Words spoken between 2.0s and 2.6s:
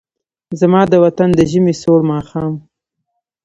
ماښام